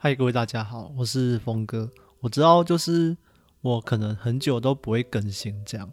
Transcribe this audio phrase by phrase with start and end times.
[0.00, 1.90] 嗨，各位大家好，我是峰哥。
[2.20, 3.16] 我知道，就是
[3.62, 5.92] 我可能很久都不会更新，这样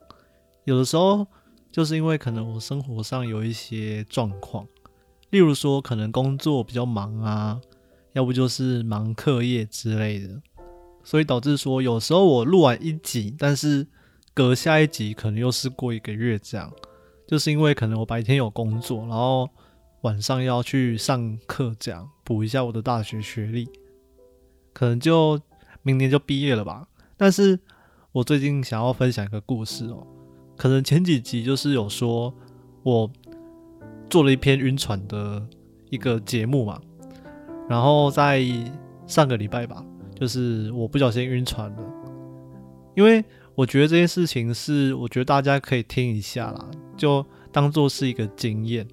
[0.66, 1.26] 有的时候
[1.72, 4.68] 就是因为可能我生活上有一些状况，
[5.32, 7.60] 例如说可能工作比较忙啊，
[8.14, 10.40] 要不就是忙课业之类的，
[11.04, 13.88] 所以导致说有时候我录完一集，但是
[14.36, 16.72] 隔下一集可能又是过一个月这样，
[17.28, 19.50] 就是因为可能我白天有工作，然后
[20.02, 23.68] 晚上要去上课，这样补一下我的大学学历。
[24.76, 25.40] 可能就
[25.84, 26.86] 明年就毕业了吧。
[27.16, 27.58] 但是
[28.12, 30.06] 我最近想要分享一个故事哦。
[30.58, 32.34] 可能前几集就是有说
[32.84, 33.10] 我
[34.10, 35.42] 做了一篇晕船的
[35.90, 36.82] 一个节目嘛。
[37.70, 38.44] 然后在
[39.08, 39.82] 上个礼拜吧，
[40.14, 41.84] 就是我不小心晕船了。
[42.96, 43.24] 因为
[43.56, 48.86] 我觉得这件事情是，我觉得大家可以听一下啦，就当做是一个经验，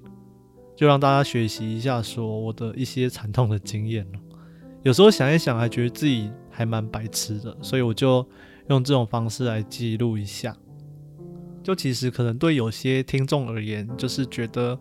[0.75, 4.19] 就让大家学习一下，说我的一些惨痛的经验了。
[4.83, 8.25] 有时候想一想，还觉得自己还蛮白痴的，所以我就
[8.67, 10.53] 用这种方式来记录一下。
[11.63, 14.77] 就其实可能对有些听众而言，就是觉得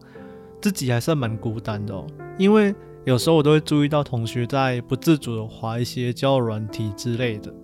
[0.60, 2.04] 自己还算蛮孤单的哦。
[2.36, 7.54] 因为有时候我都会注意到同学在不自主的划一些交友软体之类的，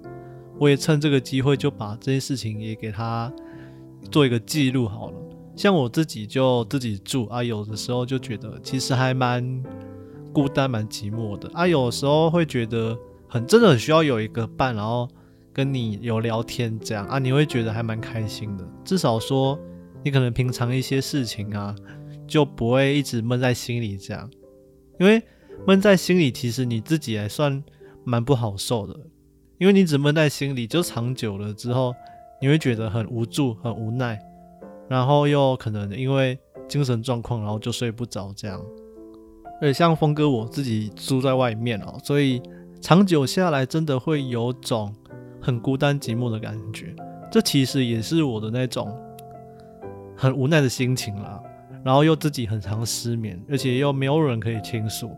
[0.60, 3.32] 我也趁这个机会就把这件事情也给他
[4.12, 5.16] 做一个记录好了。
[5.56, 9.60] 像我自己就自己住啊，有的时候就觉得其实还蛮。
[10.38, 15.08] 孤单蛮寂寞的啊，有时候会觉得很真的很需要有一个伴，然后
[15.52, 18.64] 跟你有聊天这样啊，你会觉得还蛮开心的。
[18.84, 19.58] 至少说
[20.04, 21.74] 你可能平常一些事情啊，
[22.28, 24.30] 就不会一直闷在心里这样，
[25.00, 25.20] 因为
[25.66, 27.60] 闷在心里其实你自己还算
[28.04, 28.96] 蛮不好受的，
[29.58, 31.92] 因为你只闷在心里，就长久了之后，
[32.40, 34.16] 你会觉得很无助、很无奈，
[34.88, 36.38] 然后又可能因为
[36.68, 38.64] 精神状况，然后就睡不着这样。
[39.60, 42.40] 而且像峰哥我自己住在外面哦，所以
[42.80, 44.94] 长久下来真的会有种
[45.40, 46.94] 很孤单寂寞的感觉。
[47.30, 48.96] 这其实也是我的那种
[50.16, 51.42] 很无奈的心情啦。
[51.84, 55.10] 然后又自己很常失眠，而且又没有人可以倾诉。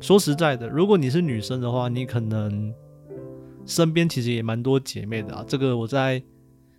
[0.00, 2.72] 说实在的，如果你是女生的话，你可能
[3.66, 5.44] 身边其实也蛮多姐妹的啊。
[5.46, 6.22] 这个我在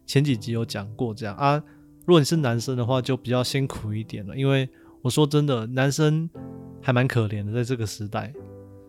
[0.05, 1.61] 前几集有讲过，这样啊。
[2.05, 4.67] 如果你是男生的话，就比较辛苦一点了，因为
[5.07, 6.29] 我说真的，男生。
[6.79, 8.31] 还蛮可怜的，在这个时代，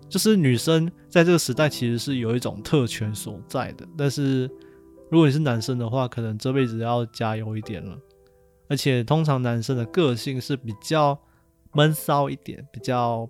[0.09, 3.85] 就是女生在这个时代其实是有一种特权所在的。
[3.97, 4.49] 但是
[5.11, 7.99] 如果你是男生的话，可能这辈子要加油一点了。
[8.69, 11.19] 而且通常男生的个性是比较
[11.73, 13.29] 闷骚一点，比较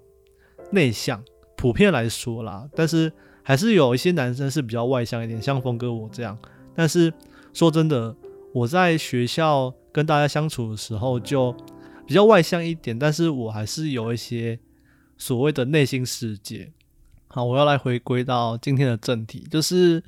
[0.71, 1.25] 内向，
[1.56, 2.69] 普遍来说啦。
[2.75, 3.10] 但是
[3.43, 6.37] 还是有一些男生是比较外向一点，像峰哥我这样。
[6.75, 7.10] 但是
[7.54, 8.15] 说真的，
[8.53, 11.56] 我在学校跟大家相处的时候就。
[12.09, 14.59] 比较外向一点，但是我还是有一些
[15.19, 16.73] 所谓的内心世界。
[17.27, 20.03] 好，我要来回归到今天的正题，就是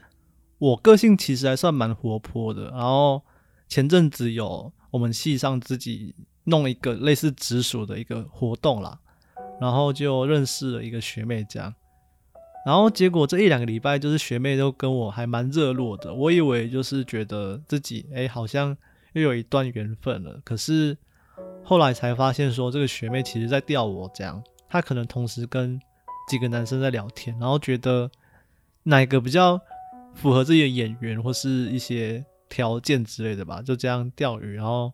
[0.57, 2.71] 我个性其实还算蛮活泼的。
[2.71, 3.23] 然后
[3.69, 8.99] 前阵子有我们系上自己弄一个类似直属的一个活动啦，
[9.61, 11.75] 然后就认识了一个学妹这样。
[12.65, 16.15] 然后结果这一两个礼拜，就是学妹都跟我还蛮热络的。
[16.15, 18.75] 我以为就是觉得自己哎，好像
[19.13, 20.97] 又有一段缘分了，可是。
[21.63, 25.81] 后来才发现，说这个学妹其实在钓我，这样她可能同时跟
[26.29, 28.11] 几个男生在聊天，然后觉得
[28.83, 29.61] 哪个比较
[30.15, 34.57] 符合自己的眼缘或是一些条件之类的吧，就这样钓鱼。
[34.57, 34.93] 然后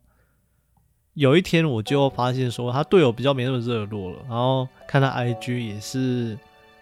[1.14, 6.38] 有一天我就发现说，他对我比较没那么热络了，然后看他 IG 也是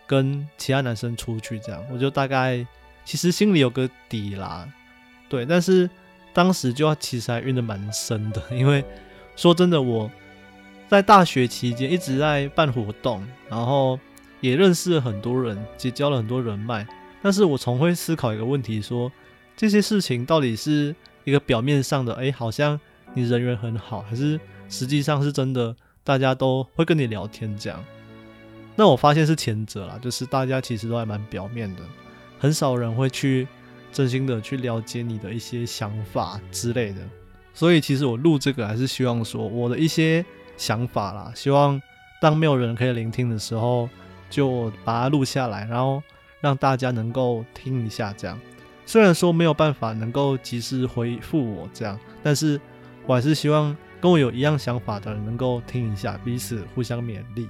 [0.09, 2.67] 跟其他男生出去这样，我就大概
[3.05, 4.69] 其实心里有个底啦，
[5.29, 5.89] 对，但是
[6.33, 8.85] 当时就其实还晕的蛮深的，因为。
[9.37, 10.11] 说真的，我
[10.89, 13.99] 在大学期间一直在办活动，然后
[14.41, 16.87] 也认识了很多人，结交了很多人脉。
[17.23, 19.11] 但是我从会思考一个问题：说
[19.57, 20.95] 这些事情到底是
[21.25, 22.79] 一个表面上的，哎，好像
[23.15, 24.39] 你人缘很好，还是
[24.69, 25.75] 实际上是真的
[26.05, 27.83] 大家都会跟你聊天这样？
[28.77, 31.83] 那我发现是前者啦，就是大家其实都还蛮表面的，
[32.39, 33.49] 很少人会去
[33.93, 37.01] 真心的去了解你的一些想法之类的。
[37.55, 40.25] 所以其实我录这个还是希望说我的一些
[40.57, 41.81] 想法啦，希望
[42.21, 43.89] 当没有人可以聆听的时候，
[44.29, 46.03] 就把它录下来，然后
[46.41, 48.13] 让大家能够听一下。
[48.17, 48.37] 这样
[48.85, 52.61] 虽然说没有办法能够及时回复我这样，但是
[53.07, 57.49] 我还是希望跟我有一样想法的人能够听一下，彼此互相勉励。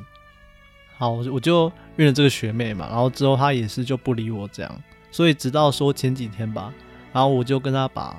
[0.99, 6.73] 好，我就认了这个学妹嘛，然后之后她也是就不理我这样，所以直到说前几天吧，
[7.13, 8.15] 然后我就跟她把。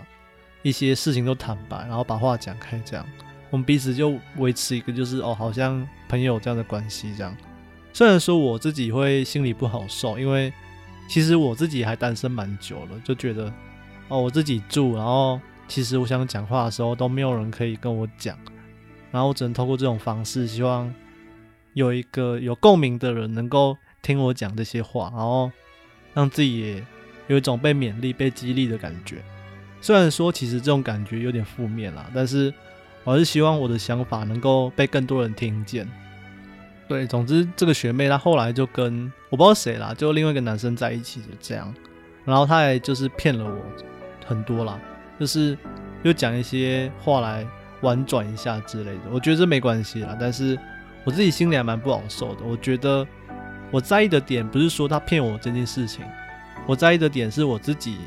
[0.65, 3.06] 一些事情都坦白，然后把话讲开，这样
[3.51, 7.38] 我们彼此就维持一个就是哦，好像朋友这样的关系这样。
[7.94, 10.51] 虽然说我自己会心里不好受，因为
[11.07, 13.53] 其实我自己还单身蛮久了，就觉得
[14.07, 18.35] 哦，我自己住，然后其实我想讲话的时候都没有人可以跟我讲，
[19.12, 20.91] 然后我只能透过这种方式，希望
[21.73, 25.51] 有一个有共鸣的人能够听我讲这些话，然后
[26.15, 26.83] 让自己也
[27.27, 29.23] 有一种被勉励、被激励的感觉。
[29.86, 32.52] 虽然说其实这种感觉有点负面啦，但是
[33.04, 35.88] 我还是希望我的想法能够被更多人听见。
[36.88, 41.72] 对，总之这个学妹她后来就跟我不知道谁啦，就另外一个男生在一起就这样，
[42.24, 43.62] 然后她还就是骗了我
[44.26, 44.80] 很多啦，
[45.20, 45.56] 就是
[46.02, 47.46] 又讲一些话来
[47.82, 49.02] 婉转一下之类的。
[49.12, 50.58] 我觉得这没关系啦，但是
[51.04, 52.42] 我自己心里还蛮不好受的。
[52.44, 53.06] 我觉得
[53.70, 56.04] 我在意的点不是说她骗我这件事情，
[56.66, 58.00] 我在意的点是我自己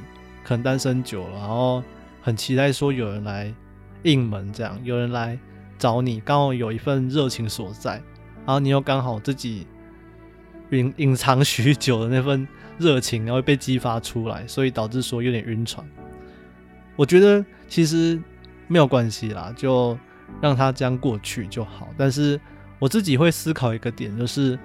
[0.49, 1.85] 可能单身久了，然后
[2.23, 3.53] 很期待说有人来
[4.05, 5.39] 应门，这样有人来
[5.77, 8.03] 找你，刚好有一份热情所在。
[8.47, 9.67] 然后你又刚好自己
[10.71, 12.49] 隐隐藏许久的那份
[12.79, 15.87] 热情，然后被激发出来，所以导致说有点晕船。
[16.97, 18.19] 我觉得其实
[18.69, 19.99] 没有关系啦，就
[20.41, 21.91] 让它这样过去就好。
[21.99, 22.41] 但是
[22.79, 24.59] 我自己会思考一个点，就是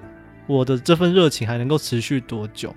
[0.47, 2.74] 我的这份热情还能够持续多久？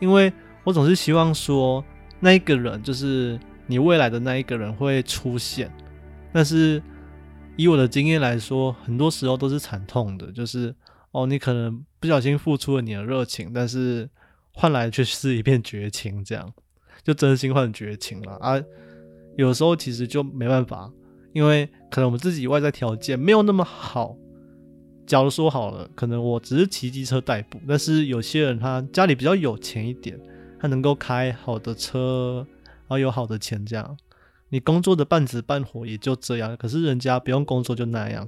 [0.00, 0.32] 因为
[0.64, 1.84] 我总是希望说
[2.20, 5.70] 那一个人，就是你未来的那一个人会出现，
[6.32, 6.82] 但是。
[7.60, 10.72] 以我的经验来说，很多时候都是惨痛的，就是
[11.10, 14.08] 哦，你可能不小心付出了你的热情，但是
[14.52, 16.52] 换来却是一片绝情，这样
[17.02, 18.62] 就真心换绝情了啊。
[19.36, 20.88] 有时候其实就没办法，
[21.32, 24.16] 因为可能我们自己外在条件没有那么好。
[25.04, 30.16] 假如说好了，可能我只是骑机车代步，但是有些人他家里比较有钱一点，
[30.58, 33.96] 他能够开好的车，然后有好的钱这样。
[34.50, 38.26] 你工作的半死半活也就这样，可是人家不用工作就那样。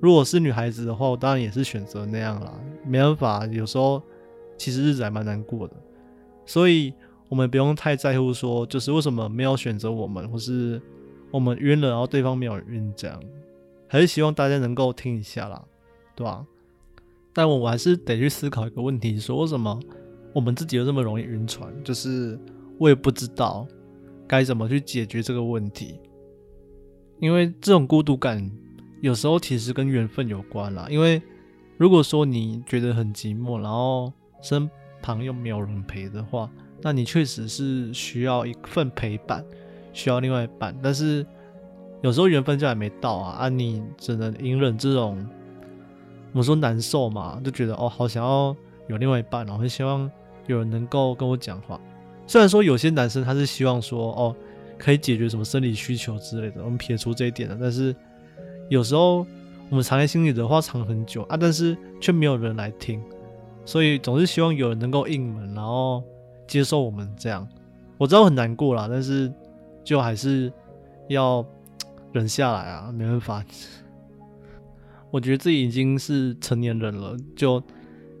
[0.00, 2.52] 如果是女孩子的话，我当然也是选择那样啦。
[2.86, 4.02] 没办法，有时候
[4.56, 5.74] 其实日子还蛮难过的，
[6.46, 6.92] 所以
[7.28, 10.80] 我们不用太在乎说，就是为什么没有选择我们，或是
[11.30, 13.20] 我们晕了，然后对方没有晕这样。
[13.88, 15.64] 还是希望大家能够听一下啦，
[16.14, 16.44] 对吧？
[17.32, 19.80] 但我还是得去思考一个问题：说为什么
[20.32, 21.72] 我们自己又这么容易晕船？
[21.82, 22.38] 就是
[22.78, 23.66] 我也不知道。
[24.26, 25.98] 该怎么去解决这个问题？
[27.18, 28.50] 因为这种孤独感
[29.00, 30.86] 有时候其实跟缘分有关啦。
[30.90, 31.22] 因为
[31.78, 34.68] 如果说你觉得很寂寞，然后身
[35.00, 36.50] 旁又没有人陪的话，
[36.82, 39.42] 那你确实是需要一份陪伴，
[39.94, 40.76] 需要另外一半。
[40.82, 41.24] 但是
[42.02, 45.26] 有时候缘分就还没到啊，啊，你只能隐忍这种
[46.34, 48.54] 我说难受嘛，就觉得哦，好想要
[48.88, 50.10] 有另外一半，然后希望
[50.46, 51.80] 有人能够跟我讲话。
[52.26, 54.36] 虽然说有些男生他是希望说哦
[54.76, 57.56] 可以解决什么生理需求之类的，我们撇除这一点了。
[57.60, 57.94] 但是
[58.68, 59.26] 有时候
[59.70, 63.02] 我们藏在心里的话藏很久啊，但是却没有人来听，
[63.64, 66.02] 所以总是希望有人能够应门，然后
[66.46, 67.46] 接受我们这样。
[67.96, 69.32] 我知道很难过啦，但是
[69.82, 70.52] 就还是
[71.08, 71.44] 要
[72.12, 73.44] 忍下来啊，没办法。
[75.10, 77.62] 我觉得自己已经是成年人了，就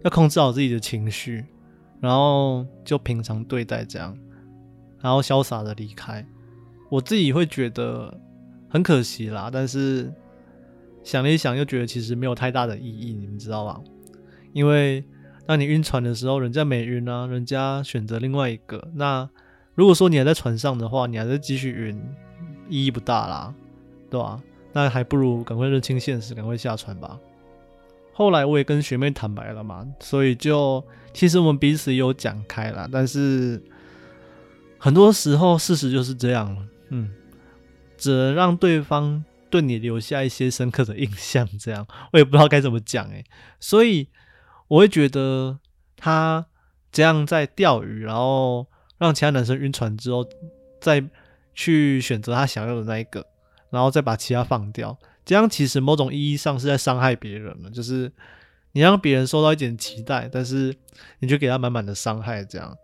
[0.04, 1.44] 要控制好自己的情绪。
[2.00, 4.16] 然后就平常对待这样，
[5.00, 6.24] 然后潇洒的离开。
[6.88, 8.16] 我自己会觉得
[8.70, 10.08] 很可惜啦，但是
[11.02, 13.80] 想了一想，又觉得其实没有太大的意义，你们知道吧？
[14.52, 15.02] 因为
[15.44, 18.88] 当你晕船的时候，人家没晕啊，人家选择另外一个。
[18.94, 19.28] 那
[19.74, 22.00] 如果说你还在船上的话，你还在继续晕，
[22.68, 23.52] 意义不大啦，
[24.08, 24.40] 对吧？
[24.72, 27.18] 那还不如赶快认清现实，赶快下船吧。
[28.18, 30.84] 后来我也跟学妹坦白了嘛，所以就
[31.14, 33.62] 其实我们彼此有讲开了，但是
[34.76, 37.12] 很多时候事实就是这样，嗯，
[37.96, 43.24] 只能让对方对你留下一些深刻的印象，这样我也不知道该怎么讲诶。
[43.60, 44.08] 所以
[44.66, 45.60] 我会觉得
[45.96, 46.44] 他
[46.90, 48.66] 这样在钓鱼，然后
[48.98, 50.26] 让其他男生晕船之后，
[50.80, 51.04] 再
[51.54, 53.24] 去选择他想要的那一个，
[53.70, 54.98] 然后再把其他放掉。
[55.28, 58.10] 这样其实某种意义上是在伤害别人了，就是
[58.72, 60.74] 你让别人受到一点期待，但是
[61.18, 62.42] 你就给他满满的伤害。
[62.42, 62.74] 这样，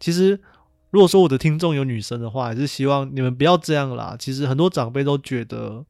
[0.00, 0.40] 其实
[0.88, 4.16] 如果说我的听众有女生的话，还是希望你们不要这样啦。
[4.18, 5.84] 其实很多长辈都觉得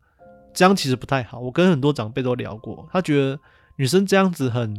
[0.53, 1.39] 这样其实不太好。
[1.39, 3.39] 我跟很多长辈都聊过，他觉得
[3.77, 4.75] 女生这样子很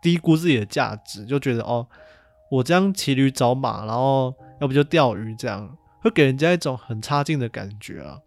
[0.00, 1.84] 低估自己的价值，就觉得哦，
[2.52, 8.20] 我这样骑驴找马，然后要不就钓鱼，这样会给人家一种很差劲的感觉啊，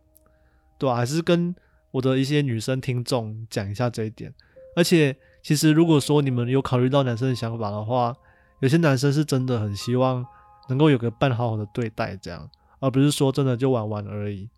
[0.77, 0.97] 对吧？
[0.97, 1.55] 还是跟。
[1.95, 4.33] 我的一些女生听众讲一下这一点，
[4.75, 8.13] 而且其实如果说你们有考虑到男生的想法的话，
[8.59, 10.25] 有些男生是真的很希望
[10.67, 12.49] 能够有个伴好好的对待这样，
[12.81, 14.49] 而不是说真的就玩玩而已。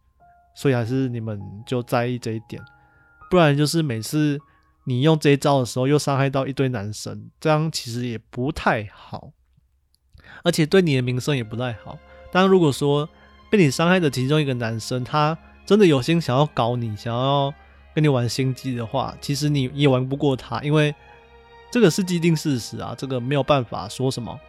[0.56, 2.60] 所以还是你们就在意这一点，
[3.30, 4.40] 不然就是每次
[4.86, 9.32] 你用这一招的时候又伤害到一堆男生，这样其实也不太好，
[10.44, 12.00] 而且对你的名声也不太好。
[12.32, 13.08] 当然，如果说
[13.52, 15.38] 被你伤害的其中一个男生，他
[15.68, 17.54] 真的有心想要搞你，想要
[17.94, 20.96] 跟你玩心机的话，其实你也玩不过他，因为
[21.70, 24.40] 这个是既定事实啊，这个没有办法说什么。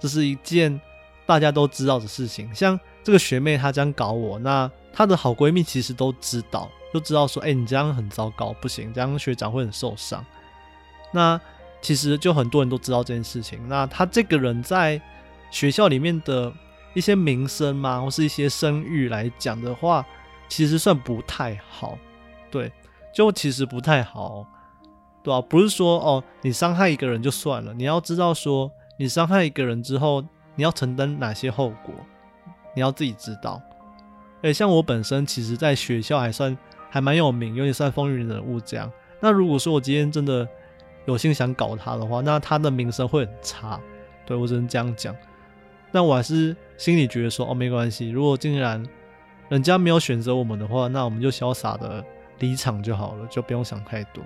[0.00, 0.80] 这是一件
[1.26, 2.52] 大家都知道的事情。
[2.54, 10.24] 像这个学妹她这样搞我，那她的好闺蜜其实都知道，都知道说，哎，你这样很糟糕，不行，这样学长会很受伤。
[11.12, 11.38] 那
[11.82, 13.60] 其实就很多人都知道这件事情。
[13.68, 14.98] 那她这个人在
[15.50, 16.50] 学校里面的。
[16.94, 20.04] 一些名声嘛，或是一些声誉来讲的话，
[20.48, 21.98] 其实算不太好，
[22.50, 22.72] 对，
[23.14, 24.46] 就其实不太好，
[25.22, 25.40] 对吧？
[25.48, 30.22] 不是说哦，你伤害一个人就算了，你要知道说，你伤害一个人之后，
[30.54, 31.94] 你要承担哪些后果，
[32.74, 33.60] 你要自己知道。
[34.42, 36.56] 诶，像我本身其实在学校还算
[36.88, 38.90] 还蛮有名，有点算风云人物这样。
[39.20, 40.46] 那如果说我今天真的
[41.06, 43.80] 有心想搞他的话，那他的名声会很差，
[44.24, 45.14] 对我只能这样讲。
[45.90, 48.10] 但我还是心里觉得说，哦，没关系。
[48.10, 48.80] 如果竟然
[49.48, 52.04] 人家没有选择我们的话，那我们就潇洒的
[52.38, 54.22] 离场就好了，就不用想太多。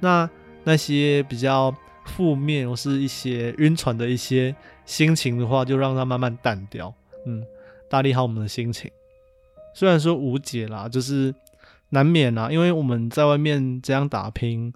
[0.00, 0.28] 那
[0.64, 6.92] 那些比较负面或是一些晕船的一些心情的话，就让它慢慢淡掉。
[7.26, 7.44] 嗯，
[7.90, 8.90] 打理好我们的心情。
[9.74, 11.34] 虽然说无解啦，就是
[11.90, 14.72] 难免啦，因为我们在外面这样打拼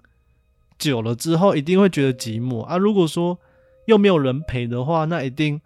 [0.77, 2.77] 久了之后，一定会觉得寂寞啊。
[2.77, 3.39] 如果说
[3.85, 5.59] 又没有人陪的话，那一定。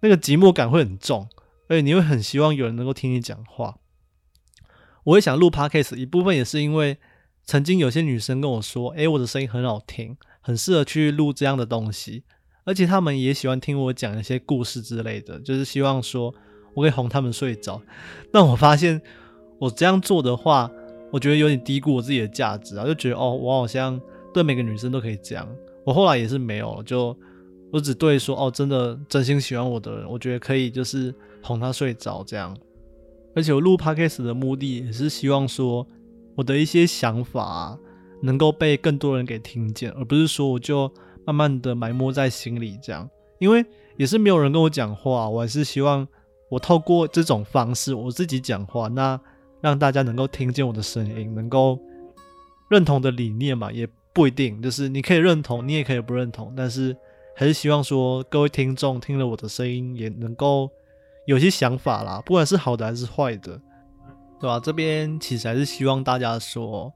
[0.00, 1.26] 那个寂寞感会很重，
[1.68, 3.78] 而且你会很希望有人能够听你讲话。
[5.04, 6.98] 我也想录 podcast，一部分也是因为
[7.44, 12.24] 曾经有些女生跟我说：“诶，我的声音很好听，很适合去录这样的东西。”
[12.64, 16.34] 而且他们也喜欢听我讲一些故事之类的，就是希望说
[16.74, 17.80] 我可以哄他们睡着。
[18.32, 19.00] 但我发现
[19.58, 20.70] 我这样做的话，
[21.12, 24.00] 我觉得有点低估我自己的价值啊，就觉得哦，我好像
[24.34, 25.48] 对每个女生都可以这样。
[25.84, 27.16] 我后来也是没有就。
[27.72, 31.12] 我只对说哦，真的真心喜欢我的人，我觉得可以就是
[31.46, 32.56] 哄他睡着这样。
[33.34, 35.86] 而且我录 podcast 的目的也是希望说
[36.34, 37.78] 我的一些想法
[38.22, 40.92] 能够被更多人给听见，而不是说我就
[41.24, 43.08] 慢慢的埋没在心里这样。
[43.38, 43.64] 因为
[43.96, 46.06] 也是没有人跟我讲话，我还是希望
[46.50, 49.20] 我透过这种方式我自己讲话，那
[49.60, 51.78] 让大家能够听见我的声音，能够
[52.68, 56.96] 认同的理念嘛，也不一定，就是你可以认同，你也可以不认同，但是。
[57.38, 60.70] 还是希望说各位听众听了我的声音也能够
[61.26, 63.60] 有些想法啦，不管是好的还是坏的，
[64.40, 64.58] 对吧？
[64.58, 66.92] 这边其实还是希望大家说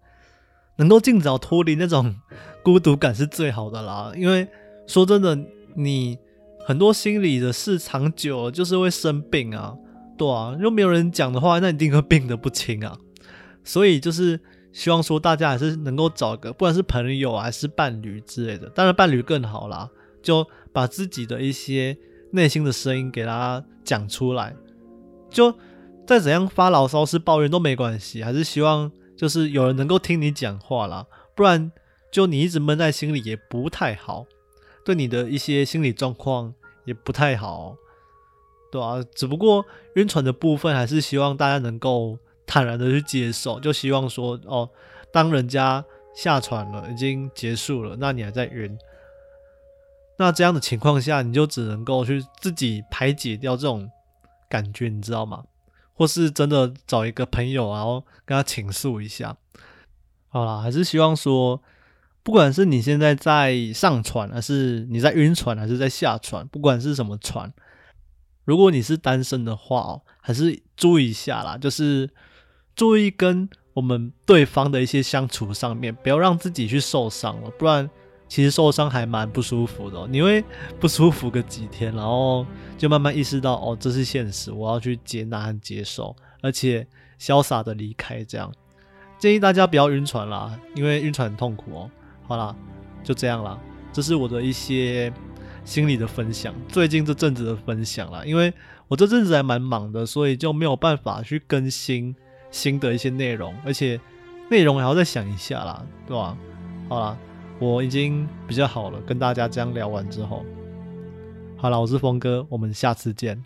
[0.76, 2.14] 能够尽早脱离那种
[2.64, 4.12] 孤独感是最好的啦。
[4.16, 4.48] 因为
[4.86, 5.38] 说真的，
[5.74, 6.18] 你
[6.66, 9.76] 很多心理的事长久就是会生病啊，
[10.16, 12.96] 对啊，又没有人讲的话，那一定会病得不轻啊。
[13.62, 14.40] 所以就是
[14.72, 19.90] 希望说大家还是能够找个不管是朋友还是伴侣之类的，当然伴侣更好啦。
[20.22, 21.96] 就把自己的一些
[22.32, 24.54] 内心的声音给他讲出来，
[25.28, 25.54] 就
[26.06, 31.70] 再怎样发牢骚是抱怨都没关系，还是希望就是有人能够听你讲话啦，不然
[32.10, 34.26] 就你一直闷在心里也不太好，
[34.84, 37.76] 对你的一些心理状况也不太好，
[38.72, 44.68] 对啊，只不过晕船的部分还是希望大家能够坦然的去接受，就希望说哦，
[45.12, 45.84] 当人家
[46.14, 48.76] 下船了，已经结束了，那你还在晕。
[50.20, 53.90] 那这样的情况下，你就只能够去自己排解掉这种
[54.50, 55.44] 感觉，你知道吗？
[55.94, 59.34] 或是真的找一个朋友，然后跟他倾诉一下。
[60.28, 61.62] 好啦，还是希望说，
[62.22, 67.50] 不管是你现在在上船，还是你在晕船，还是在下船，不管是什么船，
[68.44, 72.10] 如果你是单身的话哦，还是注意一下啦，就是
[72.76, 77.88] 注意跟我们对方的一些相处上面，不要让自己去受伤了，不然。
[78.30, 80.42] 其实受伤还蛮不舒服的，你会
[80.78, 82.46] 不舒服个几天，然后
[82.78, 86.86] 就慢慢意识到哦，这是现实，我要去接纳和接受，而且
[87.18, 88.22] 潇洒的离开。
[88.24, 88.48] 这样
[89.18, 91.90] 建议大家不要晕船啦，因为晕船很痛苦哦。
[92.22, 92.54] 好啦，
[93.02, 93.58] 就这样啦，
[93.92, 95.12] 这是我的一些
[95.64, 98.24] 心理的分享，最近这阵子的分享啦。
[98.24, 98.54] 因为
[98.86, 102.14] 我这阵子还蛮忙的，所以就没有办法去更新
[102.52, 104.00] 新的一些内容，而且
[104.48, 106.38] 内容还要再想一下啦，对吧？
[106.88, 107.18] 好啦。
[107.60, 110.44] 我已经比较好了，跟大家这样聊完之后，
[111.58, 113.44] 好了，我是峰哥，我们下次见。